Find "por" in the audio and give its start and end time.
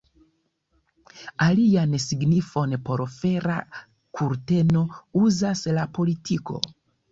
2.89-3.05